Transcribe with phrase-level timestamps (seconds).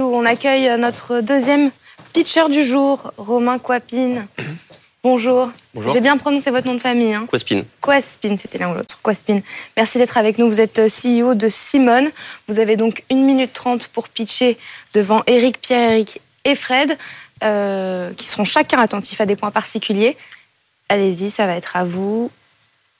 [0.00, 1.70] On accueille notre deuxième
[2.12, 4.26] pitcher du jour, Romain Quapin.
[5.04, 5.52] Bonjour.
[5.72, 5.94] Bonjour.
[5.94, 7.14] J'ai bien prononcé votre nom de famille.
[7.14, 7.26] Hein.
[7.30, 7.62] Quaspin.
[7.80, 8.98] Quaspin, c'était l'un ou l'autre.
[9.04, 9.38] Quaspin.
[9.76, 10.48] Merci d'être avec nous.
[10.48, 12.10] Vous êtes CEO de Simone.
[12.48, 14.58] Vous avez donc 1 minute 30 pour pitcher
[14.94, 16.98] devant Eric, Pierre-Eric et Fred,
[17.44, 20.16] euh, qui seront chacun attentifs à des points particuliers.
[20.88, 22.32] Allez-y, ça va être à vous.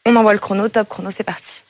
[0.07, 0.69] On envoie le chrono.
[0.69, 1.65] Top chrono, c'est parti.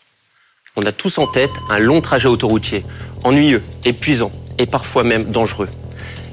[0.77, 2.85] On a tous en tête un long trajet autoroutier,
[3.25, 5.69] ennuyeux, épuisant et parfois même dangereux.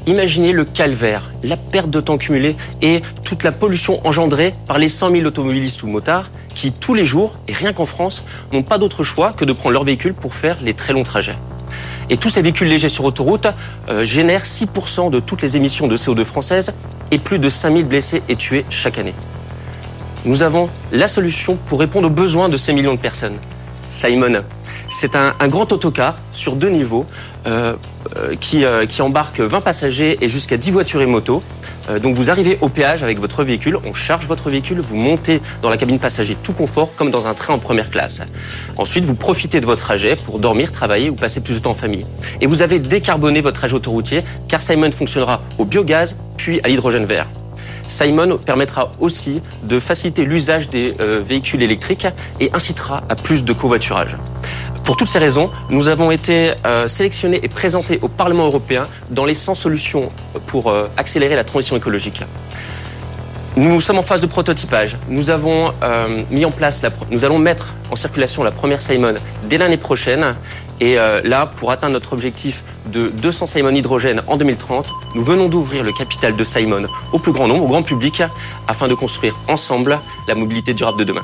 [0.08, 4.90] Imaginez le calvaire, la perte de temps cumulée et toute la pollution engendrée par les
[4.90, 8.80] 100 000 automobilistes ou motards qui, tous les jours, et rien qu'en France, n'ont pas
[8.80, 11.36] d'autre choix que de prendre leur véhicule pour faire les très longs trajets.
[12.09, 13.48] Et tous ces véhicules légers sur autoroute
[13.90, 16.73] euh, génèrent 6% de toutes les émissions de CO2 françaises
[17.12, 19.14] et plus de 5 000 blessés et tués chaque année.
[20.26, 23.38] Nous avons la solution pour répondre aux besoins de ces millions de personnes.
[23.88, 24.42] Simon.
[24.94, 27.05] C'est un, un, grand autocar sur deux niveaux
[27.48, 27.76] euh,
[28.18, 31.41] euh, qui, euh, qui, embarque 20 passagers et jusqu'à 10 voitures et motos.
[31.90, 35.42] Euh, donc vous arrivez au péage avec votre véhicule, on charge votre véhicule, vous montez
[35.62, 38.22] dans la cabine passager tout confort comme dans un train en première classe.
[38.78, 41.75] Ensuite, vous profitez de votre trajet pour dormir, travailler ou passer plus de temps en
[41.75, 42.03] famille.
[42.42, 47.06] Et vous avez décarboné votre trajet autoroutier car Simon fonctionnera au biogaz puis à l'hydrogène
[47.06, 47.28] vert.
[47.88, 52.08] Simon permettra aussi de faciliter l'usage des euh, véhicules électriques
[52.39, 54.17] et incitera à plus de covoiturage.
[54.92, 59.23] Pour toutes ces raisons, nous avons été euh, sélectionnés et présentés au Parlement européen dans
[59.23, 60.09] les 100 solutions
[60.47, 62.22] pour euh, accélérer la transition écologique.
[63.56, 64.97] Nous sommes en phase de prototypage.
[65.08, 66.23] Nous euh,
[67.09, 69.16] nous allons mettre en circulation la première Simon
[69.47, 70.36] dès l'année prochaine.
[70.81, 75.84] Et là, pour atteindre notre objectif de 200 Simon hydrogène en 2030, nous venons d'ouvrir
[75.84, 78.23] le capital de Simon au plus grand nombre, au grand public,
[78.67, 81.22] afin de construire ensemble la mobilité durable de demain.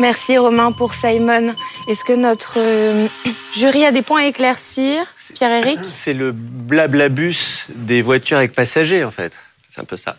[0.00, 1.54] Merci Romain pour Simon.
[1.86, 3.06] Est-ce que notre euh,
[3.54, 5.04] jury a des points à éclaircir?
[5.34, 5.80] Pierre-Éric?
[5.82, 9.38] C'est le blablabus des voitures avec passagers en fait.
[9.68, 10.16] C'est un peu ça.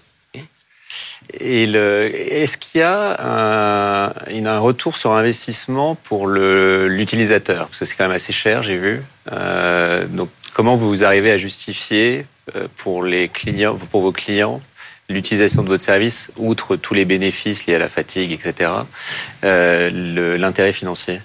[1.40, 7.68] Et est-ce qu'il y a un, un, retour sur investissement pour l'utilisateur?
[7.68, 9.02] Parce que c'est quand même assez cher, j'ai vu.
[9.31, 12.25] Euh, donc, comment vous arrivez à justifier
[12.56, 14.62] euh, pour, les clients, pour vos clients
[15.11, 18.72] l'utilisation de votre service, outre tous les bénéfices liés à la fatigue, etc.,
[19.44, 21.22] euh, l'intérêt financier?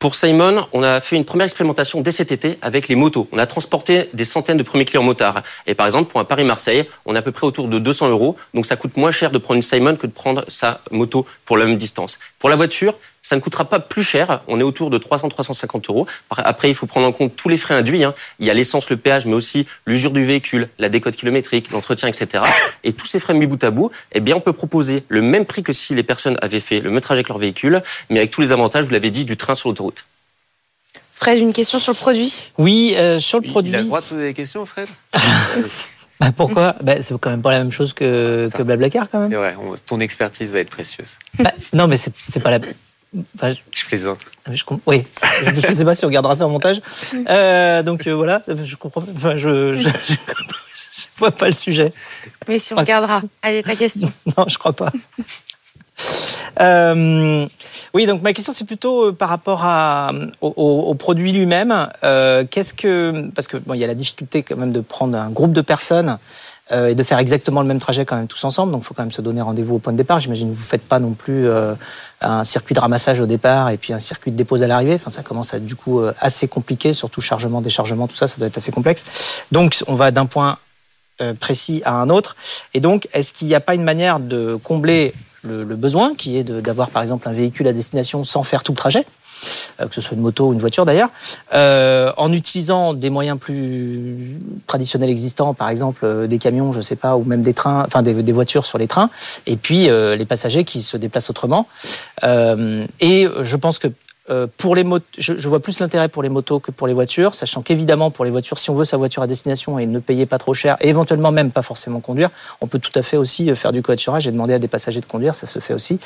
[0.00, 3.28] Pour Simon, on a fait une première expérimentation dès cet été avec les motos.
[3.32, 5.42] On a transporté des centaines de premiers clients motards.
[5.66, 8.34] Et par exemple, pour un Paris-Marseille, on est à peu près autour de 200 euros.
[8.54, 11.58] Donc ça coûte moins cher de prendre une Simon que de prendre sa moto pour
[11.58, 12.18] la même distance.
[12.38, 14.42] Pour la voiture, ça ne coûtera pas plus cher.
[14.48, 16.06] On est autour de 300-350 euros.
[16.30, 18.04] Après, il faut prendre en compte tous les frais induits.
[18.04, 18.14] Hein.
[18.38, 22.08] Il y a l'essence, le péage, mais aussi l'usure du véhicule, la décote kilométrique, l'entretien,
[22.08, 22.44] etc.
[22.84, 25.44] Et tous ces frais mis bout à bout, eh bien, on peut proposer le même
[25.44, 28.30] prix que si les personnes avaient fait le même trajet avec leur véhicule, mais avec
[28.30, 30.04] tous les avantages, vous l'avez dit, du train sur l'autoroute.
[31.12, 32.50] Fred, une question sur le produit?
[32.56, 33.72] Oui, euh, sur le produit.
[33.72, 34.88] Il a le droit de poser des questions, Fred?
[36.20, 36.76] Bah, Pourquoi?
[36.82, 39.30] Bah, C'est quand même pas la même chose que, que Blablacar, quand même.
[39.30, 41.16] C'est vrai, on, ton expertise va être précieuse.
[41.38, 42.58] Bah, non, mais c'est pas la.
[43.34, 43.58] Enfin, je...
[43.72, 44.20] je plaisante.
[44.50, 45.04] Je oui,
[45.44, 46.80] je ne sais pas si on gardera ça en montage.
[47.28, 49.02] Euh, donc euh, voilà, je comprends.
[49.14, 51.92] Enfin, je, je, je, vois pas le sujet.
[52.48, 53.20] Mais si on regardera.
[53.42, 54.10] Allez, ta question.
[54.38, 54.90] non, je crois pas.
[56.60, 57.46] Euh,
[57.94, 61.88] oui, donc ma question c'est plutôt par rapport à, au, au produit lui-même.
[62.04, 65.16] Euh, Qu'est-ce que parce que bon, il y a la difficulté quand même de prendre
[65.18, 66.18] un groupe de personnes
[66.72, 68.72] euh, et de faire exactement le même trajet quand même tous ensemble.
[68.72, 70.20] Donc, il faut quand même se donner rendez-vous au point de départ.
[70.20, 71.74] J'imagine que vous faites pas non plus euh,
[72.20, 74.94] un circuit de ramassage au départ et puis un circuit de dépose à l'arrivée.
[74.94, 78.28] Enfin, ça commence à être du coup euh, assez compliqué, surtout chargement, déchargement, tout ça,
[78.28, 79.04] ça doit être assez complexe.
[79.50, 80.58] Donc, on va d'un point
[81.38, 82.34] précis à un autre.
[82.72, 86.44] Et donc, est-ce qu'il n'y a pas une manière de combler le, besoin, qui est
[86.44, 89.04] d'avoir par exemple un véhicule à destination sans faire tout le trajet?
[89.78, 91.10] Que ce soit une moto ou une voiture d'ailleurs,
[91.54, 96.96] euh, en utilisant des moyens plus traditionnels existants, par exemple euh, des camions, je sais
[96.96, 99.10] pas, ou même des trains, enfin des, voitures sur les trains,
[99.46, 101.66] et puis euh, les passagers qui se déplacent autrement.
[102.24, 103.88] Euh, et je pense que
[104.30, 107.34] euh, pour les motos, je, vois plus l'intérêt pour les motos que pour les voitures,
[107.34, 110.26] sachant qu'évidemment pour les voitures, si on veut sa voiture à destination et ne payer
[110.26, 112.30] pas trop cher, et éventuellement même pas forcément conduire,
[112.60, 115.06] on peut tout à fait aussi faire du covoiturage et demander à des passagers de
[115.06, 115.98] conduire, ça se fait aussi.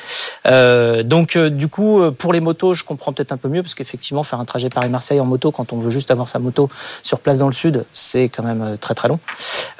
[0.47, 3.75] Euh, donc euh, du coup, pour les motos, je comprends peut-être un peu mieux parce
[3.75, 6.69] qu'effectivement faire un trajet Paris-Marseille en moto quand on veut juste avoir sa moto
[7.03, 9.19] sur place dans le sud, c'est quand même très très long.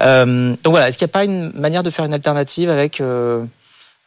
[0.01, 3.01] Euh, donc voilà, est-ce qu'il n'y a pas une manière de faire une alternative avec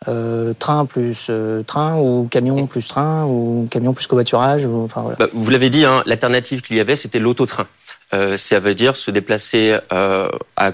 [0.09, 5.03] euh, train plus euh, train ou camion plus train ou camion plus covoiturage ou, enfin,
[5.03, 5.17] voilà.
[5.19, 7.67] bah, Vous l'avez dit, hein, l'alternative qu'il y avait, c'était l'autotrain.
[8.15, 10.73] Euh, ça veut dire se déplacer euh, à...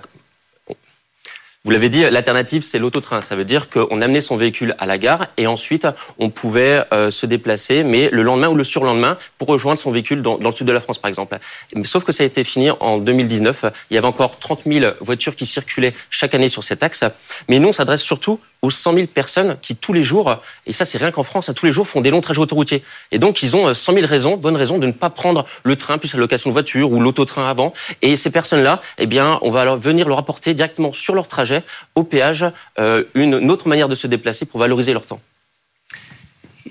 [1.65, 3.23] Vous l'avez dit, l'alternative, c'est l'autotrain.
[3.23, 5.87] Ça veut dire qu'on amenait son véhicule à la gare et ensuite,
[6.19, 10.37] on pouvait se déplacer, mais le lendemain ou le surlendemain, pour rejoindre son véhicule dans,
[10.37, 11.39] dans, le sud de la France, par exemple.
[11.85, 13.65] Sauf que ça a été fini en 2019.
[13.89, 17.03] Il y avait encore 30 000 voitures qui circulaient chaque année sur cet axe.
[17.49, 20.85] Mais nous, on s'adresse surtout aux 100 000 personnes qui, tous les jours, et ça,
[20.85, 22.83] c'est rien qu'en France, hein, tous les jours, font des longs trajets autoroutiers.
[23.13, 25.99] Et donc, ils ont 100 000 raisons, bonnes raisons, de ne pas prendre le train,
[25.99, 27.75] plus la location de voiture ou l'autotrain avant.
[28.03, 29.07] Et ces personnes-là, eh
[29.43, 31.63] on va alors venir leur apporter directement sur leur trajet,
[31.95, 32.45] au péage,
[32.79, 35.21] euh, une, autre manière de se déplacer pour valoriser leur temps.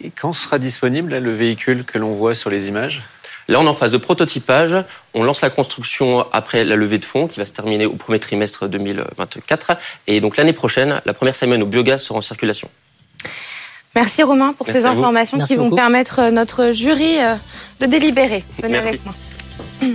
[0.04, 3.04] Et quand sera disponible le véhicule que l'on voit sur les images?
[3.48, 4.76] Là, on est en phase de prototypage.
[5.14, 8.20] On lance la construction après la levée de fonds qui va se terminer au premier
[8.20, 9.78] trimestre 2024.
[10.08, 12.70] Et donc l'année prochaine, la première semaine au biogaz sera en circulation.
[13.96, 17.36] Merci Romain pour ces informations qui vont permettre euh, notre jury euh,
[17.80, 18.44] de délibérer.
[18.62, 19.14] Venez avec moi.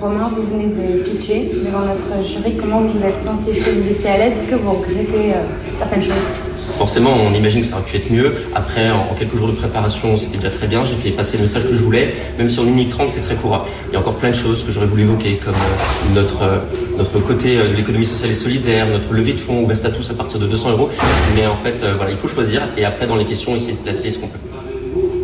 [0.00, 2.56] Romain, vous venez de pitcher devant notre jury.
[2.56, 3.50] Comment vous vous êtes senti?
[3.50, 4.38] Est-ce que vous étiez à l'aise?
[4.38, 5.44] Est-ce que vous regrettez euh,
[5.78, 6.43] certaines choses?
[6.76, 8.34] Forcément, on imagine que ça aurait pu être mieux.
[8.54, 10.84] Après, en quelques jours de préparation, c'était déjà très bien.
[10.84, 13.20] J'ai fait passer le message que je voulais, même si en 1 minute 30, c'est
[13.20, 13.66] très court.
[13.88, 16.58] Il y a encore plein de choses que j'aurais voulu évoquer, comme euh, notre, euh,
[16.98, 20.14] notre côté de l'économie sociale et solidaire, notre levée de fonds ouverte à tous à
[20.14, 20.90] partir de 200 euros.
[21.36, 22.68] Mais en fait, voilà, il faut choisir.
[22.76, 24.38] Et après, dans les questions, essayer de placer ce qu'on peut.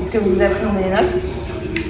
[0.02, 1.39] Est-ce que vous vous appréhendez les notes?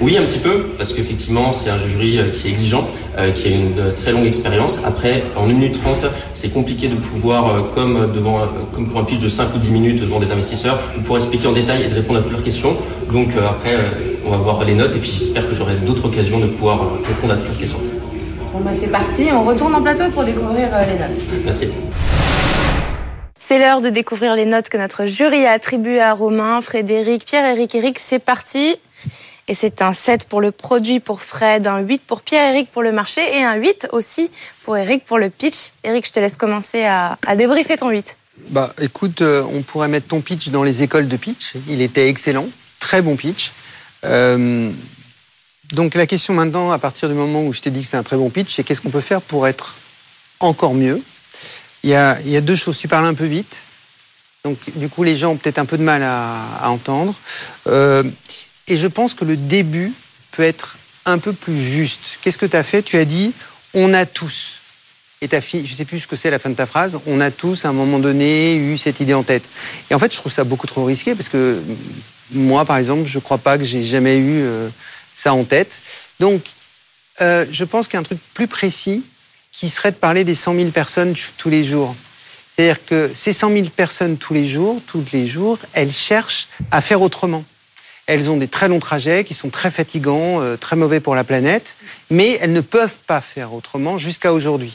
[0.01, 2.87] Oui, un petit peu, parce qu'effectivement, c'est un jury euh, qui est exigeant,
[3.19, 4.79] euh, qui a une euh, très longue expérience.
[4.83, 9.19] Après, en 1 minute 30, c'est compliqué de pouvoir, comme, devant, comme pour un pitch
[9.19, 11.93] de 5 ou 10 minutes devant des investisseurs, de pouvoir expliquer en détail et de
[11.93, 12.77] répondre à toutes leurs questions.
[13.11, 13.77] Donc après,
[14.25, 17.33] on va voir les notes et puis j'espère que j'aurai d'autres occasions de pouvoir répondre
[17.33, 17.79] à toutes leurs questions.
[18.53, 21.23] Bon, bah, c'est parti, on retourne en plateau pour découvrir les notes.
[21.45, 21.67] Merci.
[23.37, 27.75] C'est l'heure de découvrir les notes que notre jury a attribuées à Romain, Frédéric, Pierre-Éric,
[27.75, 27.99] Eric.
[27.99, 28.77] C'est parti.
[29.51, 32.93] Et c'est un 7 pour le produit pour Fred, un 8 pour Pierre-Éric pour le
[32.93, 34.31] marché et un 8 aussi
[34.63, 35.73] pour Eric pour le pitch.
[35.83, 38.17] Eric, je te laisse commencer à, débriefer ton 8.
[38.47, 41.55] Bah, écoute, euh, on pourrait mettre ton pitch dans les écoles de pitch.
[41.67, 42.47] Il était excellent,
[42.79, 43.51] très bon pitch.
[44.05, 44.71] Euh,
[45.73, 48.03] donc la question maintenant, à partir du moment où je t'ai dit que c'est un
[48.03, 49.75] très bon pitch, c'est qu'est-ce qu'on peut faire pour être
[50.39, 51.01] encore mieux?
[51.83, 52.77] Il y, a, deux choses.
[52.77, 53.63] Tu parles un peu vite.
[54.45, 57.15] Donc, du coup, les gens ont peut-être un peu de mal à, à entendre.
[57.67, 58.03] Euh,
[58.67, 59.93] et je pense que le début
[60.31, 62.19] peut être un peu plus juste.
[62.21, 62.81] Qu'est-ce que tu as fait?
[62.81, 63.33] Tu as dit
[63.73, 64.59] on a tous.
[65.21, 66.99] Et ta fille, je ne sais plus ce que c'est la fin de ta phrase,
[67.05, 69.43] on a tous à un moment donné eu cette idée en tête.
[69.89, 71.61] Et en fait, je trouve ça beaucoup trop risqué parce que
[72.31, 74.67] moi, par exemple, je ne crois pas que j'ai jamais eu euh,
[75.13, 75.79] ça en tête.
[76.19, 76.41] Donc,
[77.21, 79.03] euh, je pense qu'il y a un truc plus précis
[79.51, 81.95] qui serait de parler des 100 000 personnes tous les jours.
[82.55, 86.81] C'est-à-dire que ces 100 000 personnes tous les jours, tous les jours, elles cherchent à
[86.81, 87.43] faire autrement.
[88.07, 91.23] Elles ont des très longs trajets qui sont très fatigants, euh, très mauvais pour la
[91.23, 91.75] planète,
[92.09, 94.73] mais elles ne peuvent pas faire autrement jusqu'à aujourd'hui.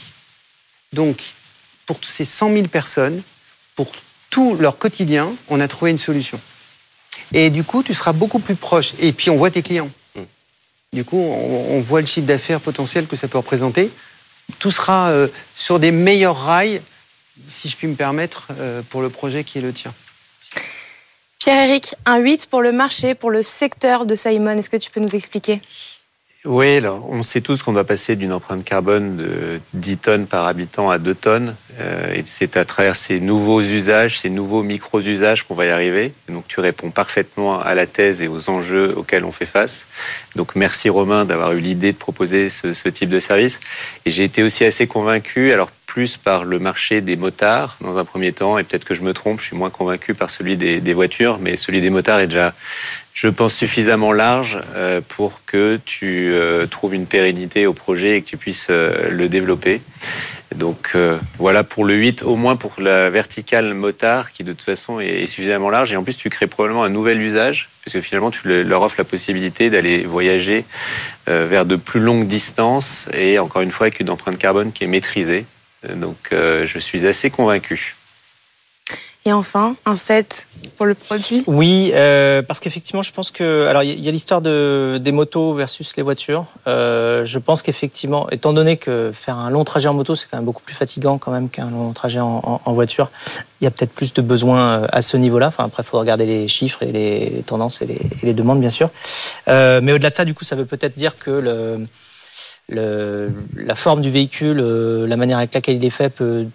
[0.93, 1.21] Donc,
[1.85, 3.21] pour ces 100 000 personnes,
[3.75, 3.91] pour
[4.29, 6.39] tout leur quotidien, on a trouvé une solution.
[7.33, 8.93] Et du coup, tu seras beaucoup plus proche.
[8.99, 9.89] Et puis, on voit tes clients.
[10.15, 10.21] Mm.
[10.93, 13.91] Du coup, on, voit le chiffre d'affaires potentiel que ça peut représenter.
[14.59, 16.81] Tout sera euh, sur des meilleurs rails,
[17.49, 19.93] si je puis me permettre, euh, pour le projet qui est le tien.
[21.39, 24.57] Pierre-Éric, un 8 pour le marché, pour le secteur de Simon.
[24.57, 25.61] Est-ce que tu peux nous expliquer?
[26.45, 30.47] Oui, alors, on sait tous qu'on doit passer d'une empreinte carbone de 10 tonnes par
[30.47, 31.55] habitant à 2 tonnes.
[31.79, 36.13] Euh, et c'est à travers ces nouveaux usages, ces nouveaux micro-usages qu'on va y arriver.
[36.29, 39.87] donc tu réponds parfaitement à la thèse et aux enjeux auxquels on fait face.
[40.35, 43.59] Donc merci Romain d'avoir eu l'idée de proposer ce, ce, type de service.
[44.05, 45.69] Et j'ai été aussi assez convaincu, alors
[46.17, 49.39] par le marché des motards dans un premier temps, et peut-être que je me trompe,
[49.39, 52.53] je suis moins convaincu par celui des, voitures, mais celui des motards est déjà
[53.13, 58.21] je pense, suffisamment large euh, pour que tu euh, trouves une pérennité au projet et
[58.21, 59.81] que tu puisses euh, le développer.
[60.55, 60.95] Donc
[61.37, 65.27] voilà pour le 8, au moins pour la verticale motard qui de toute façon est
[65.27, 65.91] suffisamment large.
[65.91, 68.95] Et en plus, tu crées probablement un nouvel usage, parce que finalement, tu leur offres
[68.97, 70.63] la possibilité d'aller voyager
[71.27, 74.87] vers de plus longues distances et encore une fois avec une empreinte carbone qui est
[74.87, 75.45] maîtrisée.
[75.83, 77.97] Donc je suis assez convaincu.
[79.27, 83.65] Et enfin, un set pour le produit Oui, euh, parce qu'effectivement, je pense que.
[83.65, 86.45] Alors, il y a l'histoire de, des motos versus les voitures.
[86.65, 90.37] Euh, je pense qu'effectivement, étant donné que faire un long trajet en moto, c'est quand
[90.37, 93.11] même beaucoup plus fatigant quand même qu'un long trajet en, voiture,
[93.59, 95.47] il y a peut-être plus de besoins euh, à ce niveau-là.
[95.47, 98.61] Enfin, après, il faut regarder les chiffres et les, tendances et les, et les, demandes,
[98.61, 98.91] bien sûr.
[99.47, 101.85] mais au-delà de ça, du coup, ça veut peut-être dire que le.
[102.69, 106.47] La forme du véhicule, la manière avec laquelle il est fait peut,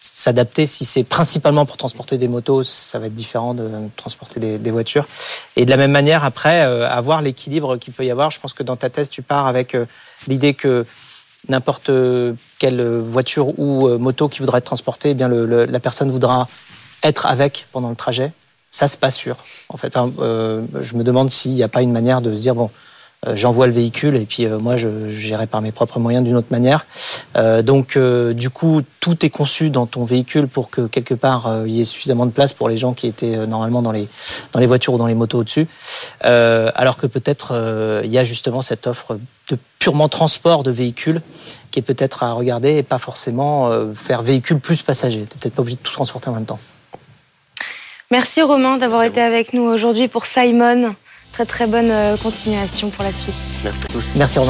[0.00, 0.64] s'adapter.
[0.64, 5.06] Si c'est principalement pour transporter des motos, ça va être différent de transporter des, voitures.
[5.56, 8.30] Et de la même manière, après, euh, avoir l'équilibre qu'il peut y avoir.
[8.30, 9.86] Je pense que dans ta thèse, tu pars avec euh,
[10.26, 10.86] l'idée que
[11.48, 11.90] n'importe
[12.58, 16.48] quelle voiture ou moto qui voudra être transportée, eh bien la personne voudra
[17.02, 18.32] être avec pendant le trajet.
[18.70, 19.36] Ça, c'est pas sûr.
[19.70, 22.66] En fait, je me demande s'il n'y a pas une manière de se dire bon,
[22.66, 22.89] euh,
[23.34, 26.48] j'envoie le véhicule et puis euh, moi je gérerai par mes propres moyens d'une autre
[26.50, 26.86] manière.
[27.36, 31.72] Euh, donc du coup tout est conçu dans ton véhicule pour que quelque part il
[31.72, 34.08] y ait suffisamment de place pour les gens qui étaient normalement dans les
[34.52, 35.66] dans les voitures ou dans les motos au-dessus.
[36.22, 39.18] alors que peut-être il y a justement cette offre
[39.50, 41.20] de purement transport de véhicules
[41.70, 45.26] qui est peut-être à regarder et pas forcément faire véhicule plus passager.
[45.30, 46.60] Tu peut-être pas obligé de tout transporter en même temps.
[48.10, 50.94] Merci Romain d'avoir été avec nous aujourd'hui pour Simon.
[51.32, 53.34] Très très bonne euh, continuation pour la suite.
[53.64, 54.10] Merci à tous.
[54.16, 54.48] Merci Romain.